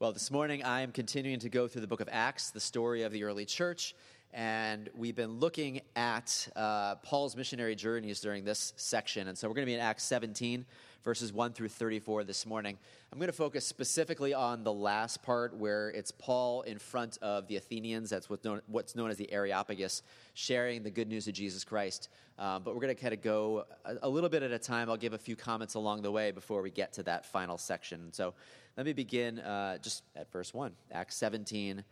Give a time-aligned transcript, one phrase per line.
[0.00, 3.02] Well, this morning I am continuing to go through the book of Acts, the story
[3.02, 3.96] of the early church,
[4.32, 9.28] and we've been looking at uh, Paul's missionary journeys during this section.
[9.28, 10.66] And so we're going to be in Acts 17,
[11.02, 12.76] verses 1 through 34 this morning.
[13.10, 17.48] I'm going to focus specifically on the last part where it's Paul in front of
[17.48, 20.02] the Athenians, that's what's known, what's known as the Areopagus,
[20.34, 22.10] sharing the good news of Jesus Christ.
[22.38, 24.90] Um, but we're going to kind of go a, a little bit at a time.
[24.90, 28.12] I'll give a few comments along the way before we get to that final section.
[28.12, 28.34] So
[28.76, 31.82] let me begin uh, just at verse 1, Acts 17,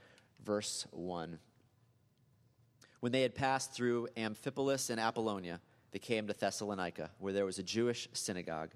[0.44, 1.38] verse 1.
[3.06, 5.60] When they had passed through Amphipolis and Apollonia,
[5.92, 8.70] they came to Thessalonica, where there was a Jewish synagogue.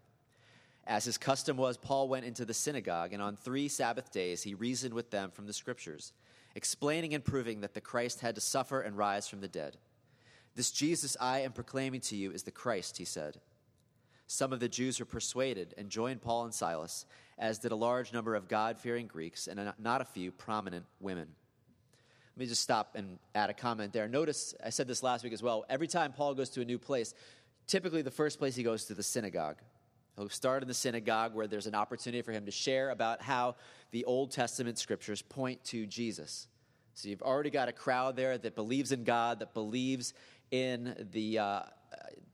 [0.87, 4.55] As his custom was, Paul went into the synagogue, and on three Sabbath days he
[4.55, 6.13] reasoned with them from the Scriptures,
[6.55, 9.79] explaining and proving that the Christ had to suffer and rise from the dead.
[10.55, 13.41] This Jesus I am proclaiming to you is the Christ, he said.
[14.29, 17.05] Some of the Jews were persuaded and joined Paul and Silas,
[17.37, 21.31] as did a large number of God fearing Greeks and not a few prominent women.
[22.41, 24.09] Let me just stop and add a comment there.
[24.09, 25.67] Notice, I said this last week as well.
[25.69, 27.13] Every time Paul goes to a new place,
[27.67, 29.59] typically the first place he goes to the synagogue.
[30.17, 33.57] He'll start in the synagogue where there's an opportunity for him to share about how
[33.91, 36.49] the Old Testament scriptures point to Jesus.
[36.95, 40.15] So you've already got a crowd there that believes in God, that believes
[40.51, 41.61] in the uh,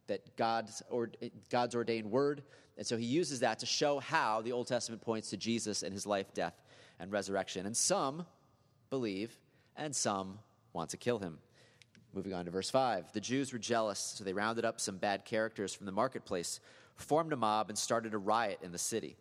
[0.07, 1.11] that God's, or,
[1.51, 2.45] God's ordained word.
[2.79, 5.93] And so he uses that to show how the Old Testament points to Jesus and
[5.93, 6.55] his life, death,
[7.01, 7.67] and resurrection.
[7.67, 8.25] And some
[8.89, 9.37] believe,
[9.77, 10.39] and some
[10.73, 11.39] want to kill him.
[12.15, 13.13] Moving on to verse 5.
[13.13, 16.61] The Jews were jealous, so they rounded up some bad characters from the marketplace,
[16.95, 19.17] formed a mob, and started a riot in the city.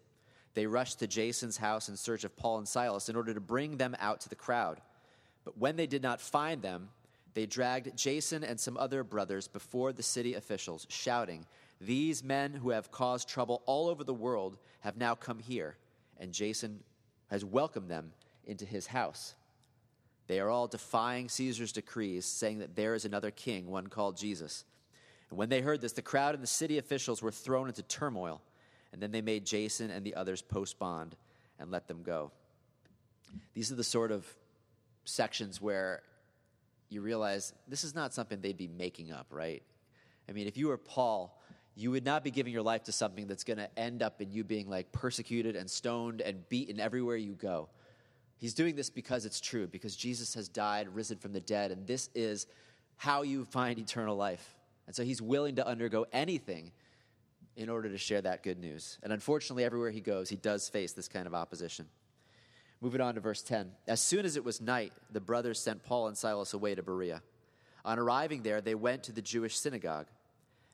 [0.54, 3.78] They rushed to Jason's house in search of Paul and Silas in order to bring
[3.78, 4.80] them out to the crowd.
[5.44, 6.90] But when they did not find them,
[7.34, 11.46] they dragged Jason and some other brothers before the city officials, shouting,
[11.82, 15.76] These men who have caused trouble all over the world have now come here,
[16.18, 16.80] and Jason
[17.28, 18.14] has welcomed them
[18.46, 19.36] into his house.
[20.28, 24.66] They are all defying Caesar's decrees, saying that there is another king, one called Jesus.
[25.30, 28.42] And when they heard this, the crowd and the city officials were thrown into turmoil,
[28.92, 31.16] and then they made Jason and the others post bond
[31.60, 32.32] and let them go.
[33.54, 34.26] These are the sort of
[35.04, 36.02] sections where
[36.90, 39.64] you realize this is not something they'd be making up, right?
[40.30, 41.40] I mean, if you were Paul,
[41.76, 44.32] you would not be giving your life to something that's going to end up in
[44.32, 47.70] you being like persecuted and stoned and beaten everywhere you go.
[48.38, 51.88] He's doing this because it's true, because Jesus has died, risen from the dead, and
[51.88, 52.48] this is
[52.98, 54.56] how you find eternal life.
[54.88, 56.72] And so he's willing to undergo anything
[57.56, 58.98] in order to share that good news.
[59.04, 61.88] And unfortunately, everywhere he goes, he does face this kind of opposition.
[62.82, 63.72] Moving on to verse 10.
[63.88, 67.22] As soon as it was night, the brothers sent Paul and Silas away to Berea.
[67.86, 70.08] On arriving there, they went to the Jewish synagogue.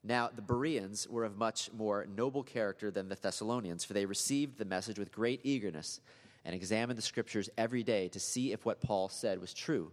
[0.04, 4.58] Now, the Bereans were of much more noble character than the Thessalonians, for they received
[4.58, 6.00] the message with great eagerness
[6.46, 9.92] and examined the scriptures every day to see if what Paul said was true.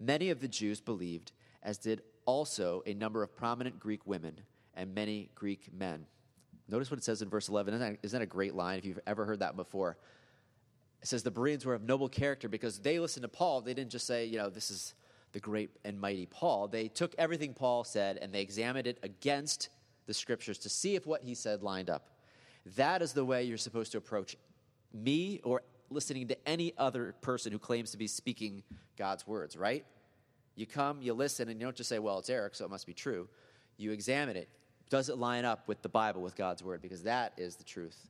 [0.00, 4.40] Many of the Jews believed, as did also a number of prominent Greek women
[4.74, 6.06] and many Greek men.
[6.68, 7.74] Notice what it says in verse 11.
[7.74, 9.96] Isn't that, isn't that a great line if you've ever heard that before?
[11.00, 13.60] It says the Bereans were of noble character because they listened to Paul.
[13.60, 14.94] They didn't just say, you know, this is
[15.32, 16.68] the great and mighty Paul.
[16.68, 19.68] They took everything Paul said and they examined it against
[20.06, 22.10] the scriptures to see if what he said lined up.
[22.76, 24.36] That is the way you're supposed to approach
[24.92, 28.62] me or listening to any other person who claims to be speaking
[28.96, 29.84] God's words, right?
[30.54, 32.86] You come, you listen, and you don't just say, well, it's Eric, so it must
[32.86, 33.28] be true.
[33.76, 34.48] You examine it.
[34.90, 36.82] Does it line up with the Bible, with God's word?
[36.82, 38.08] Because that is the truth.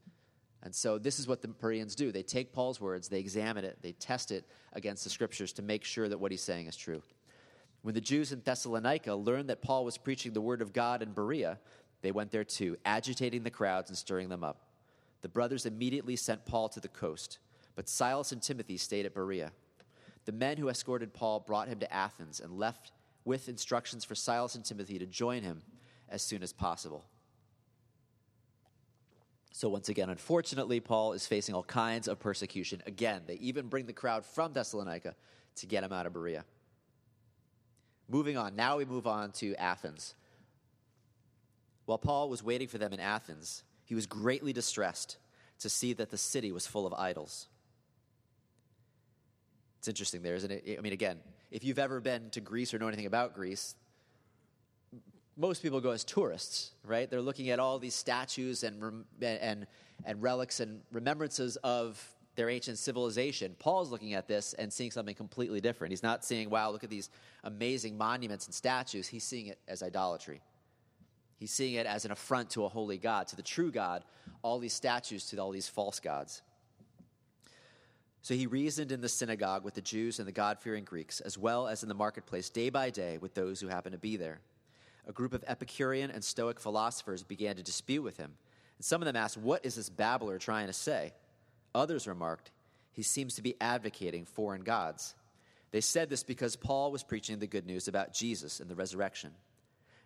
[0.63, 2.11] And so this is what the Bereans do.
[2.11, 5.85] They take Paul's words, they examine it, they test it against the scriptures to make
[5.85, 7.03] sure that what he's saying is true.
[7.83, 11.13] When the Jews in Thessalonica learned that Paul was preaching the word of God in
[11.13, 11.59] Berea,
[12.03, 14.68] they went there too, agitating the crowds and stirring them up.
[15.23, 17.39] The brothers immediately sent Paul to the coast,
[17.75, 19.53] but Silas and Timothy stayed at Berea.
[20.25, 22.93] The men who escorted Paul brought him to Athens and left
[23.25, 25.63] with instructions for Silas and Timothy to join him
[26.09, 27.05] as soon as possible.
[29.53, 32.83] So, once again, unfortunately, Paul is facing all kinds of persecution.
[32.87, 35.15] Again, they even bring the crowd from Thessalonica
[35.57, 36.45] to get him out of Berea.
[38.09, 40.15] Moving on, now we move on to Athens.
[41.87, 45.17] While Paul was waiting for them in Athens, he was greatly distressed
[45.61, 47.49] to see that the city was full of idols.
[49.79, 50.77] It's interesting there, isn't it?
[50.79, 51.19] I mean, again,
[51.51, 53.75] if you've ever been to Greece or know anything about Greece,
[55.39, 57.09] most people go as tourists, right?
[57.09, 59.67] They're looking at all these statues and, and,
[60.05, 62.05] and relics and remembrances of
[62.37, 63.57] their ancient civilization.
[63.59, 65.93] Paul's looking at this and seeing something completely different.
[65.93, 67.09] He's not seeing, wow, look at these
[67.43, 69.09] amazing monuments and statues.
[69.09, 70.43] He's seeing it as idolatry.
[71.39, 74.05] He's seeing it as an affront to a holy God, to the true God,
[74.43, 76.43] all these statues to all these false gods.
[78.23, 81.39] So he reasoned in the synagogue with the Jews and the God fearing Greeks, as
[81.39, 84.41] well as in the marketplace day by day with those who happened to be there.
[85.07, 88.35] A group of Epicurean and Stoic philosophers began to dispute with him.
[88.77, 91.13] And some of them asked, What is this babbler trying to say?
[91.75, 92.51] Others remarked,
[92.93, 95.15] He seems to be advocating foreign gods.
[95.71, 99.31] They said this because Paul was preaching the good news about Jesus and the resurrection.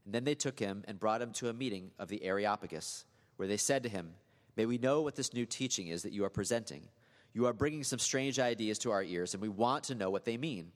[0.05, 3.05] And then they took him and brought him to a meeting of the Areopagus,
[3.37, 4.15] where they said to him,
[4.57, 6.89] May we know what this new teaching is that you are presenting.
[7.33, 10.25] You are bringing some strange ideas to our ears, and we want to know what
[10.25, 10.73] they mean.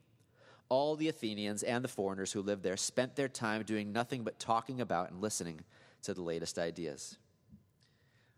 [0.69, 4.39] All the Athenians and the foreigners who lived there spent their time doing nothing but
[4.39, 5.61] talking about and listening
[6.03, 7.19] to the latest ideas.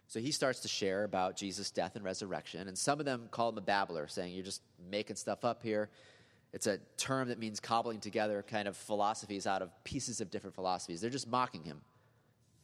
[0.09, 3.51] So he starts to share about Jesus' death and resurrection, and some of them call
[3.51, 5.91] him a babbler, saying, You're just making stuff up here.
[6.53, 10.55] It's a term that means cobbling together kind of philosophies out of pieces of different
[10.55, 11.01] philosophies.
[11.01, 11.81] They're just mocking him.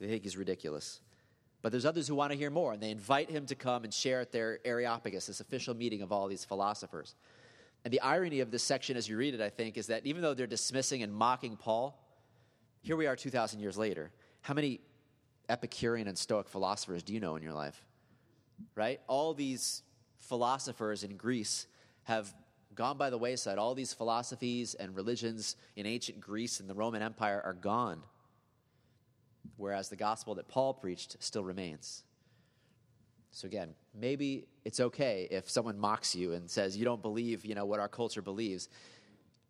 [0.01, 1.01] They think he's ridiculous.
[1.61, 3.93] But there's others who want to hear more, and they invite him to come and
[3.93, 7.15] share at their Areopagus, this official meeting of all these philosophers.
[7.85, 10.23] And the irony of this section as you read it, I think, is that even
[10.23, 11.99] though they're dismissing and mocking Paul,
[12.83, 14.11] here we are 2,000 years later.
[14.43, 14.81] How many
[15.49, 17.83] Epicurean and Stoic philosophers do you know in your life?
[18.75, 19.01] Right?
[19.07, 19.83] All these
[20.19, 21.67] philosophers in Greece
[22.05, 22.35] have
[22.75, 23.59] gone by the wayside.
[23.59, 28.03] All these philosophies and religions in ancient Greece and the Roman Empire are gone,
[29.57, 32.05] whereas the gospel that Paul preached still remains.
[33.31, 37.55] So again, maybe it's okay if someone mocks you and says you don't believe, you
[37.55, 38.69] know, what our culture believes.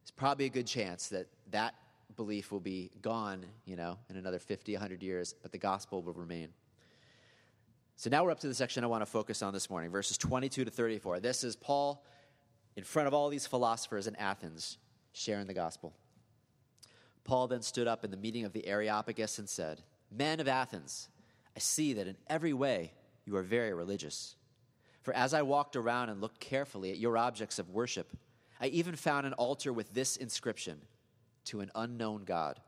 [0.03, 1.75] It's probably a good chance that that
[2.17, 6.15] belief will be gone, you know, in another 50, 100 years, but the gospel will
[6.15, 6.49] remain.
[7.97, 10.19] So now we're up to the section I want to focus on this morning, verses
[10.19, 11.21] 22 to 34.
[11.21, 12.05] This is Paul
[12.77, 14.79] in front of all these philosophers in Athens
[15.13, 15.93] sharing the gospel.
[17.25, 19.81] Paul then stood up in the meeting of the Areopagus and said,
[20.11, 21.09] Men of Athens,
[21.57, 22.93] I see that in every way
[23.25, 24.37] you are very religious.
[25.03, 28.17] For as I walked around and looked carefully at your objects of worship,
[28.61, 30.81] I even found an altar with this inscription
[31.47, 32.61] To an unknown God.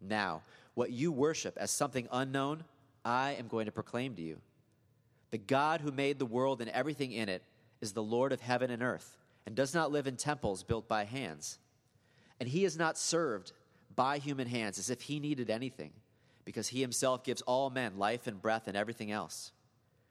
[0.00, 0.42] Now,
[0.74, 2.62] what you worship as something unknown,
[3.04, 4.38] I am going to proclaim to you.
[5.30, 7.42] The God who made the world and everything in it
[7.80, 9.16] is the Lord of heaven and earth,
[9.46, 11.58] and does not live in temples built by hands.
[12.40, 13.52] And he is not served
[13.94, 15.92] by human hands as if he needed anything,
[16.44, 19.52] because he himself gives all men life and breath and everything else.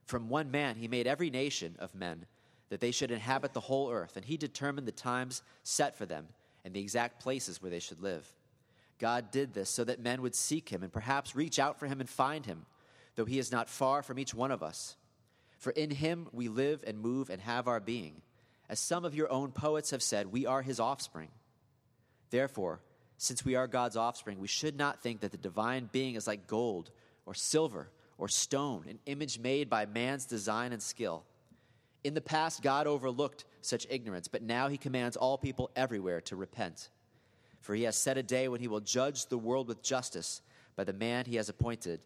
[0.05, 2.25] From one man he made every nation of men,
[2.69, 6.27] that they should inhabit the whole earth, and he determined the times set for them
[6.65, 8.27] and the exact places where they should live.
[8.99, 11.99] God did this so that men would seek him and perhaps reach out for him
[11.99, 12.65] and find him,
[13.15, 14.95] though he is not far from each one of us.
[15.57, 18.21] For in him we live and move and have our being.
[18.69, 21.29] As some of your own poets have said, we are his offspring.
[22.29, 22.81] Therefore,
[23.17, 26.47] since we are God's offspring, we should not think that the divine being is like
[26.47, 26.91] gold
[27.25, 31.23] or silver or stone, an image made by man's design and skill.
[32.03, 36.35] In the past, God overlooked such ignorance, but now he commands all people everywhere to
[36.35, 36.89] repent.
[37.61, 40.41] For he has set a day when he will judge the world with justice
[40.75, 41.99] by the man he has appointed.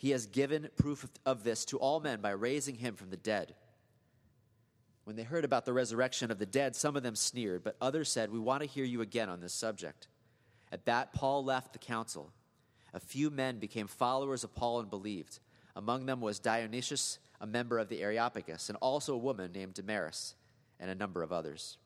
[0.00, 3.54] He has given proof of this to all men by raising him from the dead.
[5.04, 8.08] When they heard about the resurrection of the dead, some of them sneered, but others
[8.08, 10.08] said, We want to hear you again on this subject.
[10.72, 12.32] At that, Paul left the council
[12.92, 15.38] a few men became followers of Paul and believed.
[15.76, 20.34] Among them was Dionysius, a member of the Areopagus, and also a woman named Damaris,
[20.78, 21.78] and a number of others.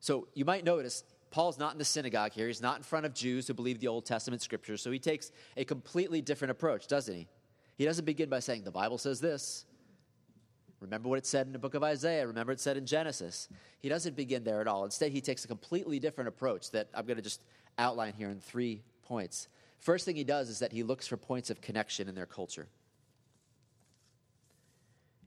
[0.00, 2.46] So you might notice Paul's not in the synagogue here.
[2.46, 4.80] He's not in front of Jews who believe the Old Testament scriptures.
[4.80, 7.28] So he takes a completely different approach, doesn't he?
[7.76, 9.66] He doesn't begin by saying, The Bible says this.
[10.80, 12.26] Remember what it said in the book of Isaiah.
[12.26, 13.48] Remember it said in Genesis.
[13.80, 14.84] He doesn't begin there at all.
[14.84, 17.42] Instead, he takes a completely different approach that I'm going to just
[17.78, 19.48] outline here in three points.
[19.78, 22.68] First thing he does is that he looks for points of connection in their culture.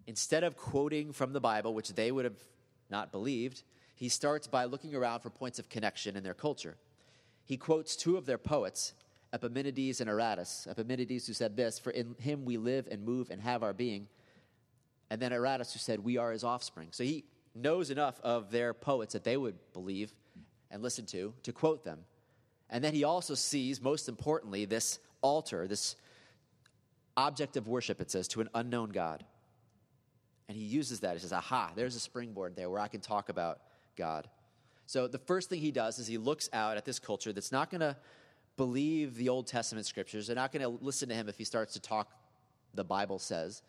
[0.06, 2.40] Instead of quoting from the Bible, which they would have
[2.90, 3.64] not believed,
[4.00, 6.78] he starts by looking around for points of connection in their culture.
[7.44, 8.94] He quotes two of their poets,
[9.34, 10.66] Epimenides and Aratus.
[10.68, 14.08] Epimenides, who said this, For in him we live and move and have our being.
[15.10, 16.88] And then Aratus, who said, We are his offspring.
[16.92, 20.14] So he knows enough of their poets that they would believe
[20.72, 22.00] and listen to to quote them.
[22.70, 25.98] And then he also sees, most importantly, this altar, this
[27.18, 29.26] object of worship, it says, to an unknown God.
[30.48, 31.16] And he uses that.
[31.16, 33.60] He says, aha, there's a springboard there where I can talk about
[34.00, 34.28] God.
[34.88, 37.70] So the first thing he does is he looks out at this culture that's not
[37.70, 37.96] going to
[38.58, 40.26] believe the Old Testament scriptures.
[40.26, 42.12] They're not going to listen to him if he starts to talk
[42.74, 43.62] the Bible says.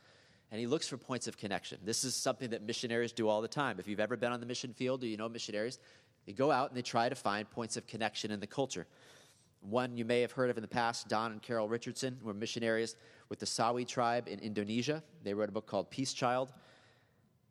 [0.51, 1.79] And he looks for points of connection.
[1.85, 3.79] This is something that missionaries do all the time.
[3.79, 5.79] If you've ever been on the mission field do you know missionaries,
[6.27, 8.87] they go out and they try to find points of connection in the culture.
[9.61, 12.97] One you may have heard of in the past, Don and Carol Richardson were missionaries
[13.29, 15.03] with the Sawi tribe in Indonesia.
[15.23, 16.53] They wrote a book called Peace Child.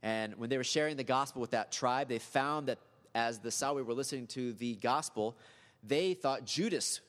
[0.01, 2.79] And when they were sharing the gospel with that tribe, they found that
[3.13, 5.37] as the Sawi were listening to the gospel,
[5.83, 7.01] they thought Judas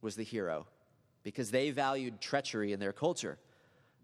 [0.00, 0.66] was the hero
[1.22, 3.38] because they valued treachery in their culture.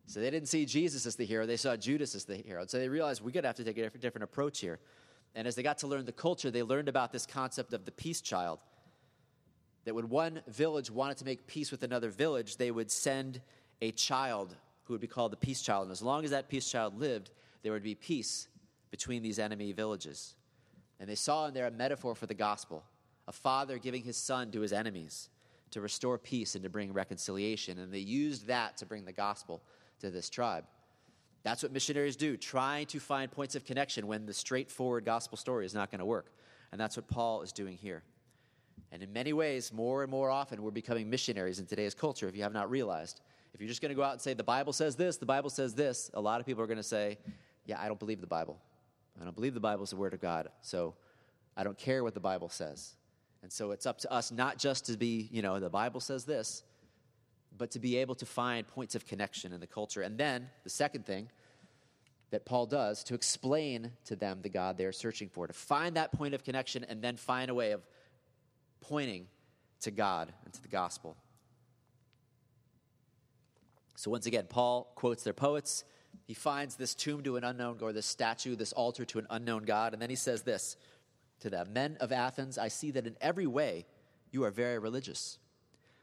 [0.06, 2.64] So they didn't see Jesus as the hero, they saw Judas as the hero.
[2.66, 4.78] So they realized we're going to have to take a different approach here.
[5.34, 7.92] And as they got to learn the culture, they learned about this concept of the
[7.92, 8.60] peace child.
[9.84, 13.40] That when one village wanted to make peace with another village, they would send
[13.82, 15.84] a child who would be called the peace child.
[15.84, 17.30] And as long as that peace child lived,
[17.62, 18.48] there would be peace
[18.90, 20.34] between these enemy villages.
[21.00, 22.84] And they saw in there a metaphor for the gospel
[23.26, 25.28] a father giving his son to his enemies
[25.70, 27.78] to restore peace and to bring reconciliation.
[27.78, 29.62] And they used that to bring the gospel
[30.00, 30.64] to this tribe.
[31.42, 35.66] That's what missionaries do, trying to find points of connection when the straightforward gospel story
[35.66, 36.32] is not going to work.
[36.72, 38.02] And that's what Paul is doing here.
[38.92, 42.36] And in many ways, more and more often, we're becoming missionaries in today's culture if
[42.36, 43.20] you have not realized.
[43.52, 45.50] If you're just going to go out and say, the Bible says this, the Bible
[45.50, 47.18] says this, a lot of people are going to say,
[47.68, 48.58] yeah, I don't believe the Bible.
[49.20, 50.48] I don't believe the Bible is the Word of God.
[50.62, 50.94] So
[51.56, 52.94] I don't care what the Bible says.
[53.42, 56.24] And so it's up to us not just to be, you know, the Bible says
[56.24, 56.64] this,
[57.56, 60.00] but to be able to find points of connection in the culture.
[60.00, 61.28] And then the second thing
[62.30, 66.12] that Paul does to explain to them the God they're searching for, to find that
[66.12, 67.82] point of connection and then find a way of
[68.80, 69.26] pointing
[69.80, 71.16] to God and to the gospel.
[73.96, 75.84] So once again, Paul quotes their poets.
[76.26, 79.64] He finds this tomb to an unknown, or this statue, this altar to an unknown
[79.64, 80.76] God, and then he says this
[81.40, 83.86] to them Men of Athens, I see that in every way
[84.30, 85.38] you are very religious.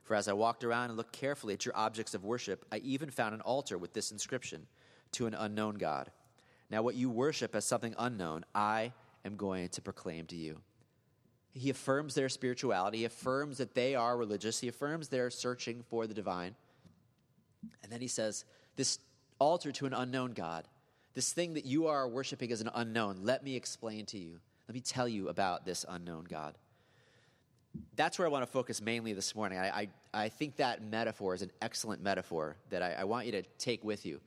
[0.04, 3.10] For as I walked around and looked carefully at your objects of worship, I even
[3.10, 4.68] found an altar with this inscription
[5.14, 6.12] To an unknown God.
[6.70, 8.94] Now, what you worship as something unknown, I
[9.24, 10.60] am going to proclaim to you.
[11.54, 16.06] He affirms their spirituality, he affirms that they are religious, he affirms they're searching for
[16.06, 16.56] the divine.
[17.82, 18.46] And then he says,
[18.76, 19.00] This
[19.40, 20.68] altar to an unknown God,
[21.14, 24.40] this thing that you are worshiping as an unknown, let me explain to you.
[24.68, 26.56] Let me tell you about this unknown God
[27.96, 29.58] that's where I want to focus mainly this morning.
[29.58, 33.32] I, I, I, think that metaphor is an excellent metaphor that I, I want you
[33.34, 34.20] to take with you.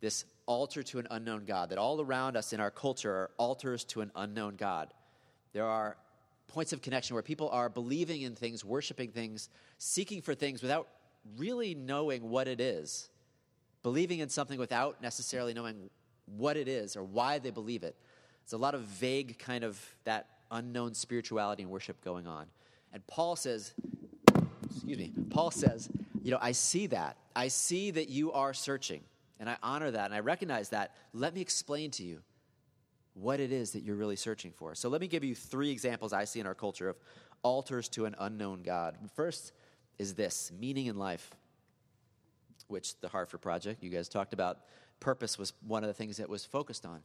[0.00, 3.84] This altar to an unknown God, that all around us in our culture are altars
[3.84, 4.92] to an unknown God.
[5.52, 5.96] There are
[6.48, 9.48] points of connection where people are believing in things, worshiping things,
[9.78, 10.88] seeking for things without
[11.38, 13.08] really knowing what it is,
[13.84, 15.90] believing in something without necessarily knowing
[16.26, 17.94] what it is or why they believe it.
[18.42, 22.46] There's a lot of vague kind of that unknown spirituality and worship going on.
[22.92, 23.74] And Paul says,
[24.64, 25.88] excuse me, Paul says,
[26.22, 27.18] you know, I see that.
[27.36, 29.02] I see that you are searching,
[29.38, 30.94] and I honor that, and I recognize that.
[31.12, 32.22] Let me explain to you
[33.12, 34.74] what it is that you're really searching for.
[34.74, 36.96] So let me give you three examples I see in our culture of
[37.42, 38.96] altars to an unknown God.
[39.14, 39.52] First
[39.98, 41.30] is this meaning in life,
[42.68, 44.58] which the Hartford Project, you guys talked about,
[45.00, 47.00] purpose was one of the things that was focused on.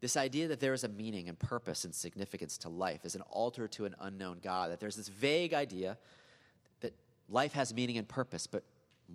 [0.00, 3.22] This idea that there is a meaning and purpose and significance to life is an
[3.22, 5.98] altar to an unknown God, that there's this vague idea
[6.80, 6.94] that
[7.28, 8.62] life has meaning and purpose, but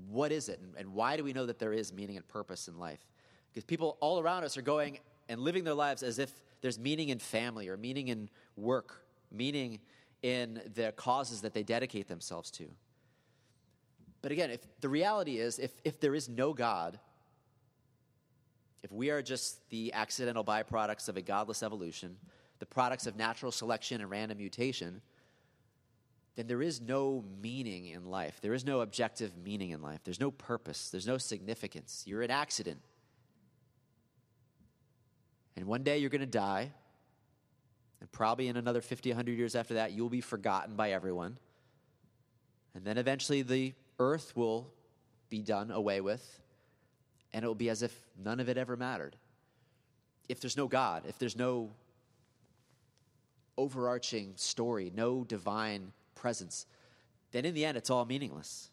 [0.10, 0.60] what is it?
[0.60, 3.00] And, and why do we know that there is meaning and purpose in life?
[3.52, 5.00] Because people all around us are going
[5.30, 9.80] and living their lives as if there's meaning in family or meaning in work, meaning
[10.22, 12.66] in the causes that they dedicate themselves to.
[14.24, 16.98] But again, if the reality is, if, if there is no God,
[18.82, 22.16] if we are just the accidental byproducts of a godless evolution,
[22.60, 25.02] the products of natural selection and random mutation,
[26.36, 28.40] then there is no meaning in life.
[28.42, 30.00] There is no objective meaning in life.
[30.06, 30.90] There's no purpose.
[30.90, 32.04] There's no significance.
[32.08, 32.80] You're an accident.
[35.58, 36.72] And one day you're going to die.
[38.00, 41.38] And probably in another 50, 100 years after that, you'll be forgotten by everyone.
[42.74, 44.72] And then eventually the earth will
[45.30, 46.42] be done away with
[47.34, 49.16] and it will be as if none of it ever mattered.
[50.30, 51.72] If there's no God, if there's no
[53.58, 56.66] overarching story, no divine presence,
[57.32, 58.70] then in the end, it's all meaningless.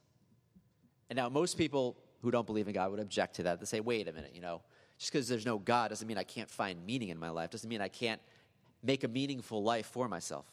[1.08, 3.58] And now, most people who don't believe in God would object to that.
[3.58, 4.60] They say, wait a minute, you know,
[4.98, 7.68] just because there's no God doesn't mean I can't find meaning in my life, doesn't
[7.68, 8.20] mean I can't
[8.82, 10.44] make a meaningful life for myself.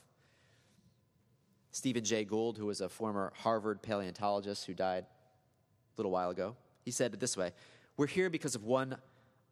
[1.71, 5.07] Stephen Jay Gould, who was a former Harvard paleontologist who died a
[5.97, 7.51] little while ago, he said it this way
[7.97, 8.97] we're here because of one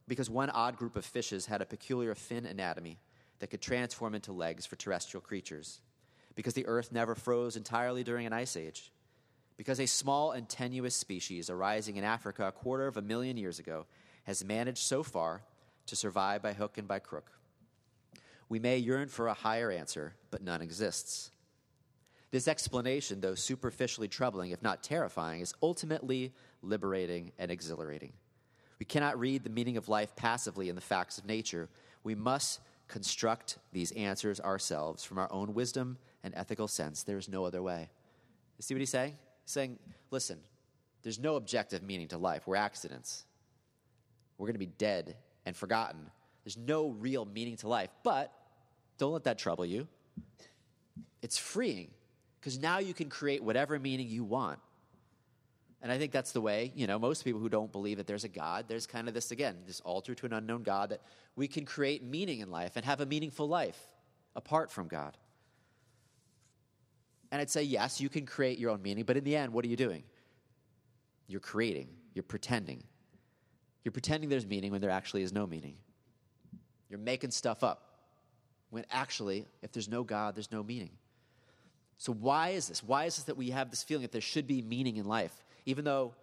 [0.08, 3.00] because one odd group of fishes had a peculiar fin anatomy
[3.40, 5.82] that could transform into legs for terrestrial creatures.
[6.36, 8.92] Because the earth never froze entirely during an ice age.
[9.58, 13.58] Because a small and tenuous species arising in Africa a quarter of a million years
[13.58, 13.86] ago
[14.26, 15.42] has managed so far
[15.88, 17.32] to survive by hook and by crook.
[18.50, 21.32] We may yearn for a higher answer, but none exists.
[22.36, 28.12] This explanation, though superficially troubling, if not terrifying, is ultimately liberating and exhilarating.
[28.78, 31.70] We cannot read the meaning of life passively in the facts of nature.
[32.04, 37.04] We must construct these answers ourselves from our own wisdom and ethical sense.
[37.04, 37.90] There is no other way.
[38.58, 39.14] You see what he's saying?
[39.46, 39.80] He's saying,
[40.12, 40.38] listen,
[41.04, 42.48] there's no objective meaning to life.
[42.48, 43.24] We're accidents.
[44.38, 45.16] We're going to be dead
[45.46, 46.12] and forgotten.
[46.44, 47.92] There's no real meaning to life.
[48.04, 48.34] But
[48.98, 49.88] don't let that trouble you.
[51.22, 51.92] It's freeing
[52.46, 54.60] because now you can create whatever meaning you want.
[55.82, 58.24] And I think that's the way, you know, most people who don't believe that there's
[58.24, 61.02] a God, there's kind of this, again, this altar to an unknown God that
[61.36, 63.80] we can create meaning in life and have a meaningful life
[64.36, 65.18] apart from God.
[67.32, 69.66] And I'd say, yes, you can create your own meaning, but in the end, what
[69.66, 70.04] are you doing?
[71.26, 72.84] You're creating, you're pretending.
[73.84, 75.78] You're pretending there's meaning when there actually is no meaning.
[76.92, 78.02] You're making stuff up
[78.70, 80.92] when actually, if there's no God, there's no meaning.
[81.98, 82.84] So, why is this?
[82.84, 85.34] Why is this that we have this feeling that there should be meaning in life?
[85.66, 86.14] Even though,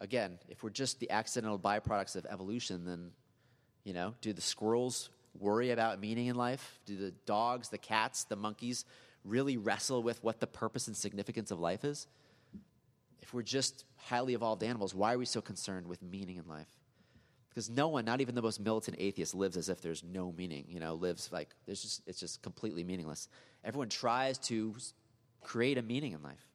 [0.00, 3.10] again, if we're just the accidental byproducts of evolution, then,
[3.84, 6.80] you know, do the squirrels worry about meaning in life?
[6.86, 8.84] Do the dogs, the cats, the monkeys
[9.24, 12.06] really wrestle with what the purpose and significance of life is?
[13.20, 16.68] If we're just highly evolved animals, why are we so concerned with meaning in life?
[17.50, 20.64] Because no one, not even the most militant atheist, lives as if there's no meaning.
[20.68, 23.28] You know, lives like there's just it's just completely meaningless.
[23.64, 24.74] Everyone tries to
[25.42, 26.46] create a meaning in life.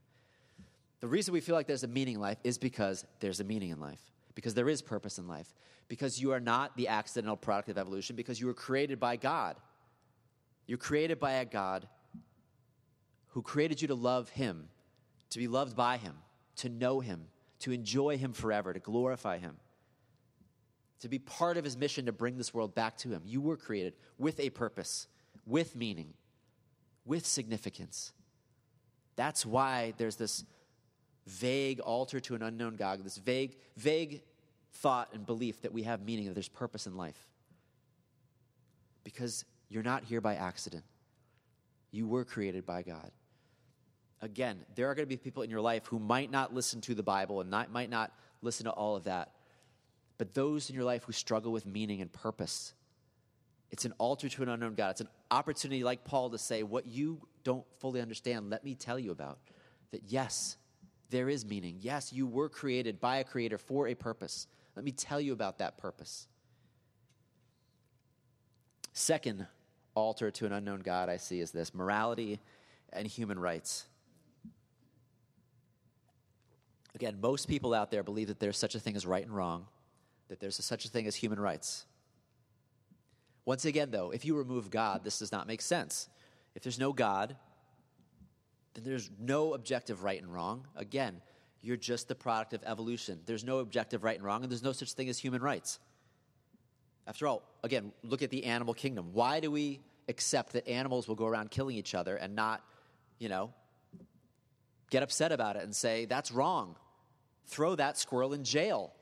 [0.99, 3.71] The reason we feel like there's a meaning in life is because there's a meaning
[3.71, 3.99] in life,
[4.35, 5.53] because there is purpose in life,
[5.89, 9.57] because you are not the accidental product of evolution, because you were created by God.
[10.65, 11.87] You're created by a God
[13.27, 14.69] who created you to love Him,
[15.31, 16.15] to be loved by Him,
[16.57, 17.25] to know Him,
[17.59, 19.57] to enjoy Him forever, to glorify Him,
[21.01, 23.23] to be part of His mission to bring this world back to Him.
[23.25, 25.07] You were created with a purpose,
[25.45, 26.13] with meaning,
[27.05, 28.13] with significance.
[29.15, 30.43] That's why there's this
[31.27, 34.23] vague altar to an unknown God, this vague, vague
[34.73, 37.27] thought and belief that we have meaning, that there's purpose in life.
[39.03, 40.83] Because you're not here by accident.
[41.91, 43.11] You were created by God.
[44.21, 46.95] Again, there are going to be people in your life who might not listen to
[46.95, 48.11] the Bible and not, might not
[48.41, 49.33] listen to all of that.
[50.17, 52.73] But those in your life who struggle with meaning and purpose,
[53.73, 54.91] it's an altar to an unknown God.
[54.91, 58.99] It's an opportunity, like Paul, to say, What you don't fully understand, let me tell
[58.99, 59.39] you about.
[59.89, 60.57] That yes,
[61.09, 61.77] there is meaning.
[61.79, 64.45] Yes, you were created by a creator for a purpose.
[64.75, 66.27] Let me tell you about that purpose.
[68.93, 69.47] Second
[69.95, 72.39] altar to an unknown God I see is this morality
[72.91, 73.87] and human rights.
[76.93, 79.65] Again, most people out there believe that there's such a thing as right and wrong,
[80.29, 81.87] that there's such a thing as human rights.
[83.45, 86.07] Once again, though, if you remove God, this does not make sense.
[86.55, 87.35] If there's no God,
[88.73, 90.65] then there's no objective right and wrong.
[90.75, 91.21] Again,
[91.61, 93.19] you're just the product of evolution.
[93.25, 95.79] There's no objective right and wrong, and there's no such thing as human rights.
[97.05, 99.09] After all, again, look at the animal kingdom.
[99.13, 102.63] Why do we accept that animals will go around killing each other and not,
[103.19, 103.53] you know,
[104.89, 106.75] get upset about it and say, that's wrong?
[107.47, 108.93] Throw that squirrel in jail.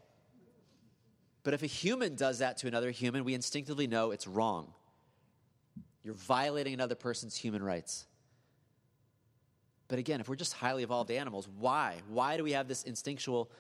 [1.44, 4.74] But if a human does that to another human, we instinctively know it's wrong.
[6.04, 8.06] You're violating another person's human rights.
[9.88, 11.98] But again, if we're just highly evolved animals, why?
[12.08, 13.52] Why do we have this instinctual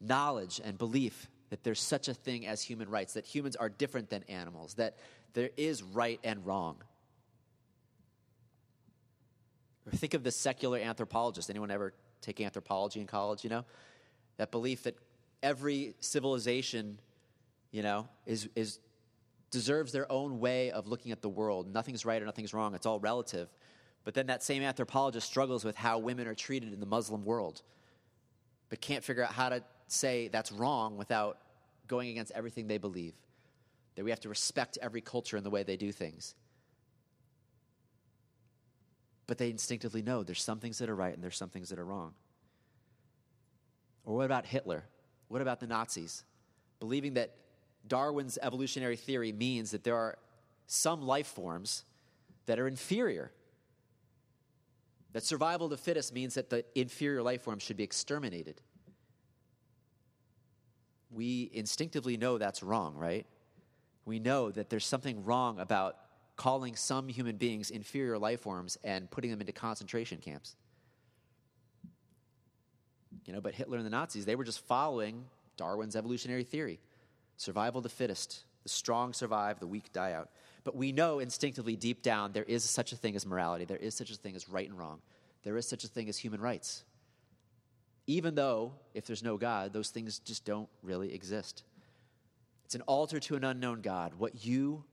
[0.00, 4.10] knowledge and belief that there's such a thing as human rights, that humans are different
[4.10, 4.96] than animals, that
[5.34, 6.76] there is right and wrong?
[9.86, 11.48] Or think of the secular anthropologist.
[11.48, 13.64] Anyone ever take anthropology in college, you know?
[14.36, 14.96] That belief that
[15.42, 16.98] every civilization,
[17.70, 18.78] you know, is, is
[19.50, 21.72] deserves their own way of looking at the world.
[21.72, 22.74] Nothing's right or nothing's wrong.
[22.74, 23.48] It's all relative.
[24.04, 27.62] But then that same anthropologist struggles with how women are treated in the Muslim world,
[28.68, 31.38] but can't figure out how to say that's wrong without
[31.86, 33.14] going against everything they believe.
[33.96, 36.34] That we have to respect every culture in the way they do things.
[39.26, 41.78] But they instinctively know there's some things that are right and there's some things that
[41.78, 42.14] are wrong.
[44.04, 44.84] Or what about Hitler?
[45.28, 46.24] What about the Nazis?
[46.80, 47.34] Believing that
[47.88, 50.18] Darwin's evolutionary theory means that there are
[50.66, 51.84] some life forms
[52.46, 53.32] that are inferior
[55.12, 58.60] that survival of the fittest means that the inferior life forms should be exterminated.
[61.10, 63.26] We instinctively know that's wrong, right?
[64.04, 65.96] We know that there's something wrong about
[66.36, 70.56] calling some human beings inferior life forms and putting them into concentration camps.
[73.24, 75.24] You know, but Hitler and the Nazis, they were just following
[75.56, 76.78] Darwin's evolutionary theory
[77.38, 78.44] survival of the fittest.
[78.64, 80.28] The strong survive, the weak die out.
[80.64, 83.94] But we know instinctively deep down there is such a thing as morality, there is
[83.94, 85.00] such a thing as right and wrong,
[85.44, 86.84] there is such a thing as human rights.
[88.06, 91.62] Even though, if there's no God, those things just don't really exist.
[92.64, 94.14] It's an altar to an unknown God.
[94.14, 94.84] What you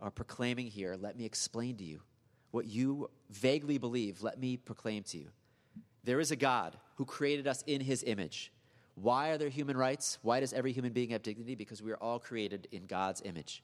[0.00, 2.02] are proclaiming here, let me explain to you.
[2.50, 5.28] What you vaguely believe, let me proclaim to you.
[6.04, 8.50] There is a God who created us in his image.
[9.00, 10.18] Why are there human rights?
[10.22, 11.54] Why does every human being have dignity?
[11.54, 13.62] Because we are all created in God's image.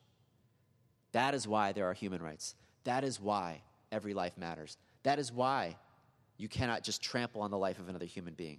[1.13, 2.55] That is why there are human rights.
[2.85, 4.77] That is why every life matters.
[5.03, 5.77] That is why
[6.37, 8.59] you cannot just trample on the life of another human being.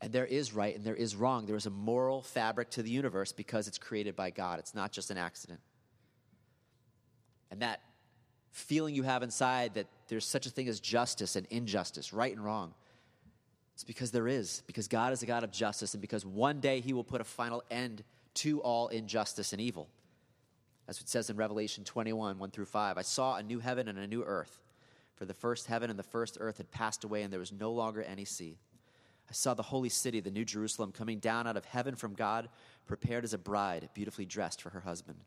[0.00, 1.46] And there is right and there is wrong.
[1.46, 4.58] There is a moral fabric to the universe because it's created by God.
[4.58, 5.60] It's not just an accident.
[7.50, 7.80] And that
[8.52, 12.44] feeling you have inside that there's such a thing as justice and injustice, right and
[12.44, 12.74] wrong,
[13.78, 16.80] it's because there is, because God is a God of justice, and because one day
[16.80, 18.02] He will put a final end
[18.34, 19.86] to all injustice and evil.
[20.88, 23.96] As it says in Revelation 21 1 through 5, I saw a new heaven and
[23.96, 24.58] a new earth,
[25.14, 27.70] for the first heaven and the first earth had passed away, and there was no
[27.70, 28.58] longer any sea.
[29.30, 32.48] I saw the holy city, the new Jerusalem, coming down out of heaven from God,
[32.88, 35.20] prepared as a bride, beautifully dressed for her husband.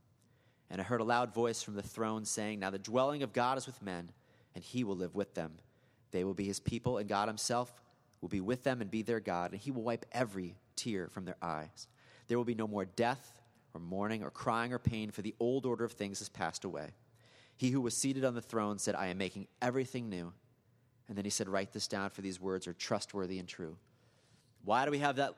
[0.69, 3.57] And I heard a loud voice from the throne saying, Now the dwelling of God
[3.57, 4.11] is with men,
[4.55, 5.53] and he will live with them.
[6.11, 7.81] They will be his people, and God himself
[8.21, 11.25] will be with them and be their God, and he will wipe every tear from
[11.25, 11.87] their eyes.
[12.27, 13.41] There will be no more death,
[13.73, 16.89] or mourning, or crying, or pain, for the old order of things has passed away.
[17.57, 20.33] He who was seated on the throne said, I am making everything new.
[21.07, 23.77] And then he said, Write this down, for these words are trustworthy and true.
[24.63, 25.35] Why do we have that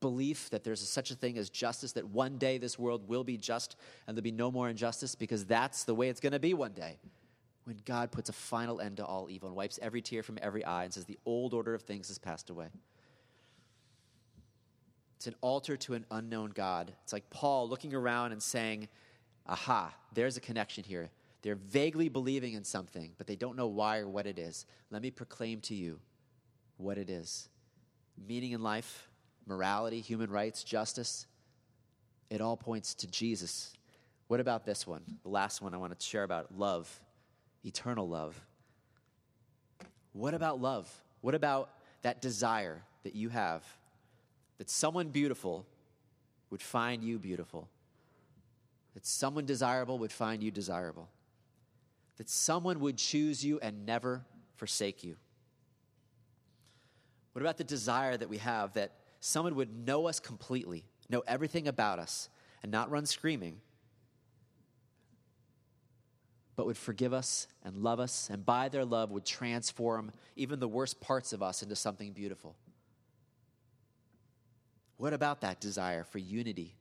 [0.00, 3.36] belief that there's such a thing as justice, that one day this world will be
[3.36, 5.14] just and there'll be no more injustice?
[5.14, 6.98] Because that's the way it's going to be one day
[7.64, 10.64] when God puts a final end to all evil and wipes every tear from every
[10.64, 12.68] eye and says, The old order of things has passed away.
[15.16, 16.92] It's an altar to an unknown God.
[17.02, 18.88] It's like Paul looking around and saying,
[19.46, 21.10] Aha, there's a connection here.
[21.42, 24.66] They're vaguely believing in something, but they don't know why or what it is.
[24.90, 26.00] Let me proclaim to you
[26.76, 27.48] what it is
[28.28, 29.08] meaning in life,
[29.46, 31.26] morality, human rights, justice.
[32.30, 33.72] It all points to Jesus.
[34.28, 35.02] What about this one?
[35.22, 37.00] The last one I want to share about love
[37.64, 38.40] eternal love.
[40.12, 40.90] What about love?
[41.20, 41.70] What about
[42.02, 43.64] that desire that you have
[44.58, 45.66] that someone beautiful
[46.50, 47.68] would find you beautiful?
[48.94, 51.08] That someone desirable would find you desirable?
[52.16, 54.24] That someone would choose you and never
[54.56, 55.16] forsake you?
[57.32, 61.66] What about the desire that we have that someone would know us completely, know everything
[61.66, 62.28] about us,
[62.62, 63.60] and not run screaming,
[66.56, 70.68] but would forgive us and love us, and by their love would transform even the
[70.68, 72.54] worst parts of us into something beautiful.
[74.96, 76.76] What about that desire for unity,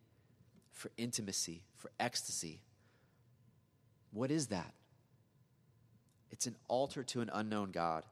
[0.71, 2.61] for intimacy, for ecstasy?
[4.11, 4.73] What is that?
[6.31, 8.03] It's an altar to an unknown God.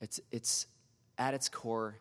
[0.00, 0.66] It's, it's
[1.16, 1.96] at its core,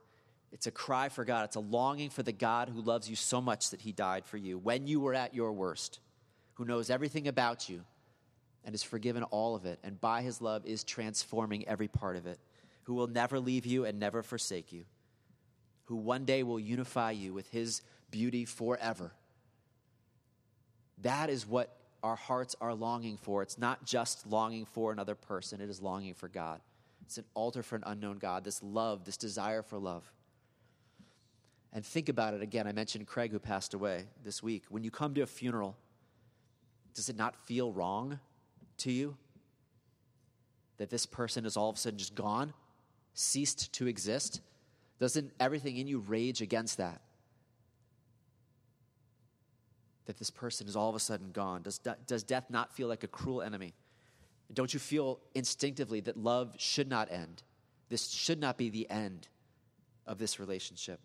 [0.51, 1.45] it's a cry for God.
[1.45, 4.37] It's a longing for the God who loves you so much that he died for
[4.37, 5.99] you when you were at your worst,
[6.53, 7.83] who knows everything about you
[8.65, 12.25] and has forgiven all of it, and by his love is transforming every part of
[12.25, 12.39] it,
[12.83, 14.83] who will never leave you and never forsake you,
[15.85, 19.13] who one day will unify you with his beauty forever.
[21.03, 23.43] That is what our hearts are longing for.
[23.43, 26.59] It's not just longing for another person, it is longing for God.
[27.05, 30.11] It's an altar for an unknown God, this love, this desire for love.
[31.71, 32.67] And think about it again.
[32.67, 34.63] I mentioned Craig, who passed away this week.
[34.69, 35.75] When you come to a funeral,
[36.95, 38.19] does it not feel wrong
[38.79, 39.17] to you?
[40.77, 42.53] That this person is all of a sudden just gone,
[43.13, 44.41] ceased to exist?
[44.99, 47.01] Doesn't everything in you rage against that?
[50.05, 51.63] That this person is all of a sudden gone?
[51.63, 53.73] Does, does death not feel like a cruel enemy?
[54.53, 57.41] Don't you feel instinctively that love should not end?
[57.89, 59.27] This should not be the end
[60.05, 60.99] of this relationship.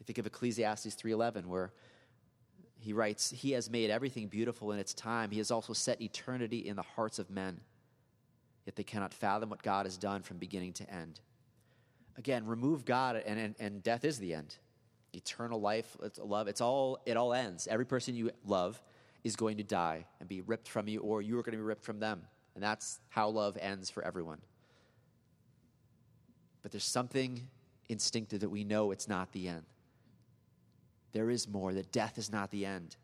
[0.00, 1.72] I think of Ecclesiastes 3:11 where
[2.84, 5.30] he writes, He has made everything beautiful in its time.
[5.30, 7.60] He has also set eternity in the hearts of men.
[8.66, 11.20] Yet they cannot fathom what God has done from beginning to end.
[12.18, 14.56] Again, remove God, and, and, and death is the end.
[15.14, 17.66] Eternal life, it's love, it's all, it all ends.
[17.66, 18.82] Every person you love
[19.24, 21.64] is going to die and be ripped from you, or you are going to be
[21.64, 22.20] ripped from them.
[22.54, 24.42] And that's how love ends for everyone.
[26.62, 27.48] But there's something
[27.88, 29.64] instinctive that we know it's not the end
[31.14, 32.96] there is more, that death is not the end.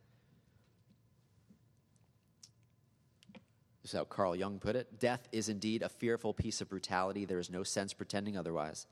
[3.82, 4.98] This is how Carl Jung put it.
[4.98, 7.24] Death is indeed a fearful piece of brutality.
[7.24, 8.86] There is no sense pretending otherwise.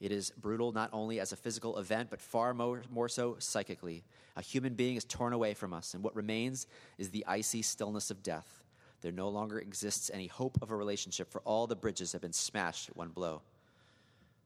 [0.00, 4.04] It is brutal not only as a physical event, but far more, more so psychically.
[4.36, 8.10] A human being is torn away from us, and what remains is the icy stillness
[8.10, 8.62] of death.
[9.02, 12.32] There no longer exists any hope of a relationship, for all the bridges have been
[12.32, 13.42] smashed at one blow.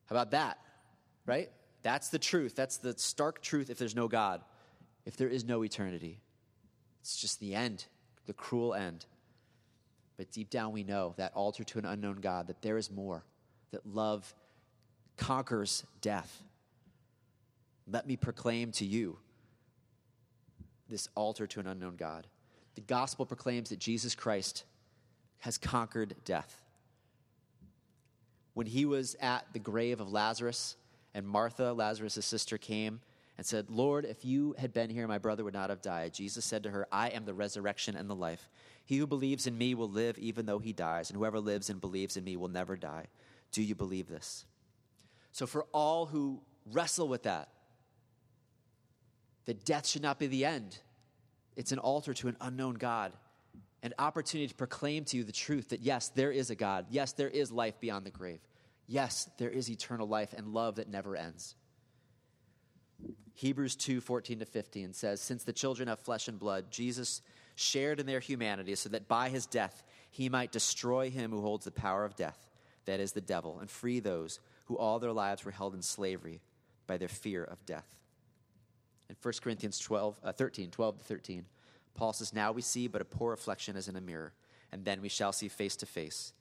[0.07, 0.59] How about that?
[1.27, 1.51] Right?
[1.85, 2.57] That's the truth.
[2.57, 4.43] That's the stark truth if there's no God.
[5.05, 6.21] if there is no eternity.
[7.01, 7.87] It's just the end,
[8.27, 9.05] the cruel end.
[10.17, 13.25] But deep down, we know that altar to an unknown God, that there is more,
[13.73, 14.35] that love
[15.17, 16.43] conquers death.
[17.87, 19.19] Let me proclaim to you
[20.89, 22.27] this altar to an unknown God.
[22.77, 24.65] The gospel proclaims that Jesus Christ
[25.41, 26.63] has conquered death.
[28.55, 30.77] When he was at the grave of Lazarus,
[31.15, 33.01] and Martha, Lazarus' sister, came
[33.37, 36.13] and said, Lord, if you had been here, my brother would not have died.
[36.13, 38.49] Jesus said to her, I am the resurrection and the life.
[38.85, 41.81] He who believes in me will live even though he dies, and whoever lives and
[41.81, 43.07] believes in me will never die.
[43.53, 44.45] Do you believe this?
[45.33, 47.49] So, for all who wrestle with that,
[49.47, 50.79] that death should not be the end,
[51.57, 53.13] it's an altar to an unknown God,
[53.83, 56.87] an opportunity to proclaim to you the truth that yes, there is a God.
[56.91, 58.41] Yes, there is life beyond the grave.
[58.87, 61.55] Yes, there is eternal life and love that never ends.
[63.35, 67.21] Hebrews 2 14 to 15 says, Since the children have flesh and blood, Jesus
[67.57, 71.65] shared in their humanity so that by his death he might destroy him who holds
[71.65, 72.47] the power of death,
[72.85, 76.41] that is, the devil, and free those who all their lives were held in slavery
[76.87, 77.87] by their fear of death.
[79.09, 81.45] In 1 Corinthians 12, uh, 13, 12 to 13,
[81.95, 84.33] Paul says, Now we see but a poor reflection as in a mirror,
[84.73, 86.33] and then we shall see face to face.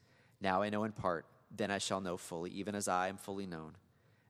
[0.41, 1.25] Now I know in part,
[1.55, 3.73] then I shall know fully, even as I am fully known.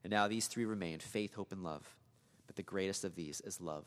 [0.02, 1.86] And now these three remain faith, hope, and love.
[2.46, 3.86] But the greatest of these is love.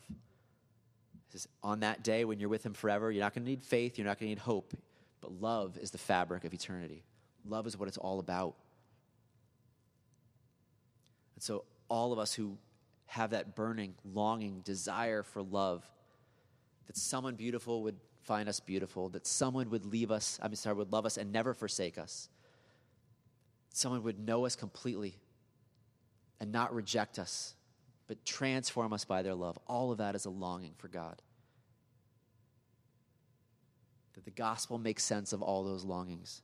[1.30, 3.98] Says, on that day when you're with him forever, you're not going to need faith,
[3.98, 4.74] you're not going to need hope,
[5.20, 7.04] but love is the fabric of eternity.
[7.46, 8.54] Love is what it's all about.
[11.34, 12.58] And so, all of us who
[13.06, 15.84] have that burning, longing desire for love,
[16.86, 20.92] that someone beautiful would find us beautiful, that someone would leave us, I'm sorry, would
[20.92, 22.28] love us and never forsake us,
[23.72, 25.16] someone would know us completely
[26.40, 27.54] and not reject us,
[28.06, 29.58] but transform us by their love.
[29.66, 31.20] All of that is a longing for God.
[34.14, 36.42] That the gospel makes sense of all those longings.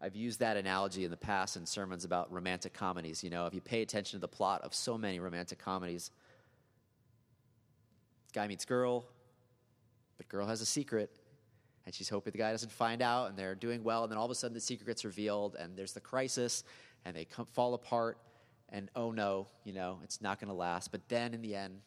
[0.00, 3.22] I've used that analogy in the past in sermons about romantic comedies.
[3.22, 6.10] You know, if you pay attention to the plot of so many romantic comedies,
[8.32, 9.04] guy meets girl,
[10.16, 11.10] but girl has a secret,
[11.84, 14.24] and she's hoping the guy doesn't find out, and they're doing well, and then all
[14.24, 16.64] of a sudden the secret gets revealed, and there's the crisis,
[17.04, 18.18] and they come, fall apart,
[18.68, 20.90] and oh no, you know, it's not going to last.
[20.92, 21.80] But then in the end,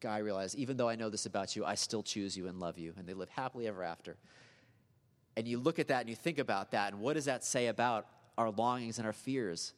[0.00, 2.78] guy realizes, even though I know this about you, I still choose you and love
[2.78, 2.92] you.
[2.96, 4.16] And they live happily ever after.
[5.36, 7.66] And you look at that and you think about that, and what does that say
[7.66, 8.06] about
[8.38, 9.72] our longings and our fears?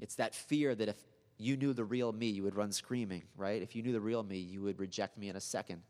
[0.00, 0.96] It's that fear that if
[1.38, 3.62] you knew the real me, you would run screaming, right?
[3.62, 5.82] If you knew the real me, you would reject me in a second.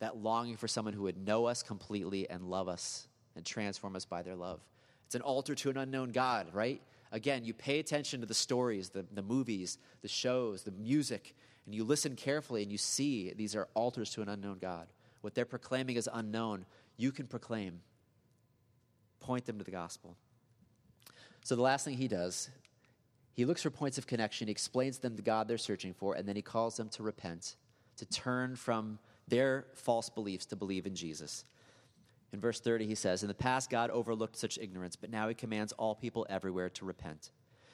[0.00, 4.04] That longing for someone who would know us completely and love us and transform us
[4.04, 4.60] by their love.
[5.06, 6.80] It's an altar to an unknown God, right?
[7.12, 11.34] Again, you pay attention to the stories, the, the movies, the shows, the music,
[11.66, 14.86] and you listen carefully and you see these are altars to an unknown God.
[15.20, 16.64] What they're proclaiming is unknown.
[16.96, 17.80] You can proclaim,
[19.20, 20.16] point them to the gospel.
[21.44, 22.48] So the last thing he does,
[23.32, 26.28] he looks for points of connection, he explains them to God they're searching for, and
[26.28, 27.56] then he calls them to repent,
[27.96, 28.98] to turn from
[29.30, 31.44] their false beliefs to believe in Jesus.
[32.32, 35.34] In verse 30, he says, In the past, God overlooked such ignorance, but now he
[35.34, 37.30] commands all people everywhere to repent.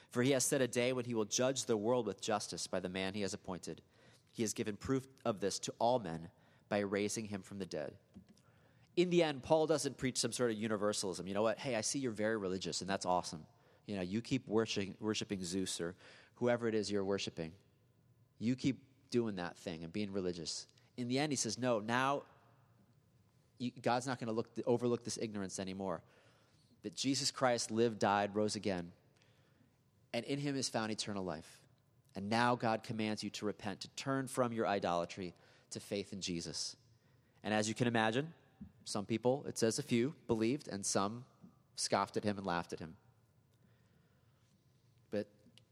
[0.09, 2.79] For he has set a day when he will judge the world with justice by
[2.79, 3.81] the man he has appointed.
[4.31, 6.29] He has given proof of this to all men
[6.69, 7.93] by raising him from the dead.
[8.95, 11.27] In the end, Paul doesn't preach some sort of universalism.
[11.27, 11.59] You know what?
[11.59, 13.45] Hey, I see you're very religious, and that's awesome.
[13.85, 15.95] You know, you keep worshiping, worshiping Zeus or
[16.35, 17.51] whoever it is you're worshiping.
[18.39, 20.65] You keep doing that thing and being religious.
[20.97, 22.23] In the end, he says, No, now
[23.59, 26.01] you, God's not going to overlook this ignorance anymore.
[26.83, 28.91] That Jesus Christ lived, died, rose again,
[30.13, 31.59] and in him is found eternal life.
[32.15, 35.35] And now God commands you to repent, to turn from your idolatry
[35.71, 36.75] to faith in Jesus.
[37.43, 38.33] And as you can imagine,
[38.85, 41.25] some people, it says a few, believed, and some
[41.75, 42.95] scoffed at him and laughed at him.
[45.11, 45.27] But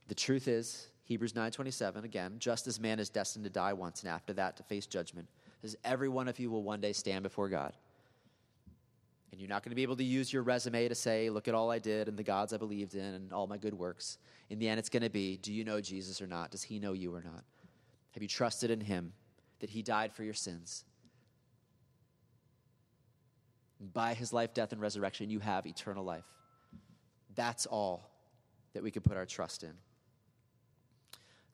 [0.08, 4.12] the truth is, Hebrews 9:27 again, just as man is destined to die once and
[4.12, 5.28] after that to face judgment,
[5.62, 7.76] says every one of you will one day stand before God.
[9.32, 11.54] And you're not going to be able to use your resume to say, look at
[11.54, 14.18] all I did and the gods I believed in and all my good works.
[14.50, 16.52] In the end, it's going to be, do you know Jesus or not?
[16.52, 17.44] Does he know you or not?
[18.12, 19.12] Have you trusted in him
[19.60, 20.86] that he died for your sins?
[23.94, 26.24] By his life, death, and resurrection, you have eternal life.
[27.36, 28.10] That's all
[28.74, 29.74] that we can put our trust in.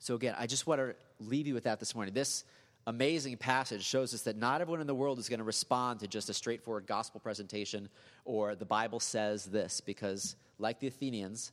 [0.02, 2.12] So, again, I just want to leave you with that this morning.
[2.12, 2.42] This
[2.88, 6.08] amazing passage shows us that not everyone in the world is going to respond to
[6.08, 7.88] just a straightforward gospel presentation
[8.24, 11.52] or the Bible says this, because, like the Athenians,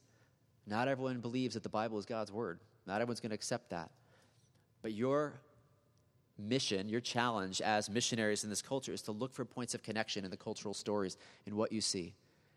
[0.65, 2.59] not everyone believes that the Bible is God's word.
[2.87, 3.91] Not everyone's going to accept that.
[4.81, 5.33] But your
[6.39, 10.25] mission, your challenge as missionaries in this culture is to look for points of connection
[10.25, 12.15] in the cultural stories in what you see,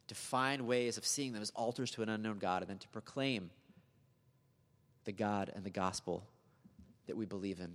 [0.08, 2.88] to find ways of seeing them as altars to an unknown God, and then to
[2.88, 3.50] proclaim
[5.04, 6.24] the God and the gospel
[7.06, 7.74] that we believe in.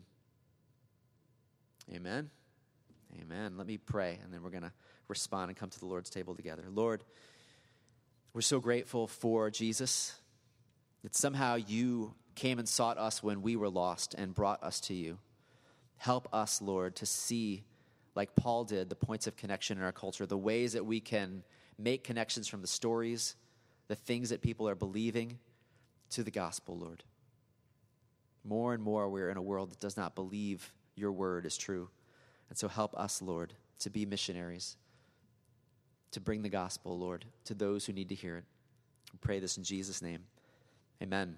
[1.93, 2.29] Amen.
[3.21, 3.57] Amen.
[3.57, 4.73] Let me pray, and then we're going to
[5.07, 6.63] respond and come to the Lord's table together.
[6.69, 7.03] Lord,
[8.33, 10.13] we're so grateful for Jesus
[11.03, 14.93] that somehow you came and sought us when we were lost and brought us to
[14.93, 15.17] you.
[15.97, 17.63] Help us, Lord, to see,
[18.15, 21.43] like Paul did, the points of connection in our culture, the ways that we can
[21.79, 23.35] make connections from the stories,
[23.87, 25.39] the things that people are believing,
[26.11, 27.03] to the gospel, Lord.
[28.47, 31.89] More and more, we're in a world that does not believe your word is true.
[32.49, 34.77] And so help us, Lord, to be missionaries,
[36.11, 38.45] to bring the gospel, Lord, to those who need to hear it.
[39.11, 40.23] We pray this in Jesus' name.
[41.03, 41.35] Amen.